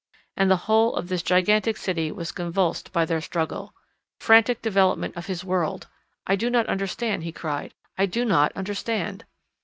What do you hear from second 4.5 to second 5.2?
development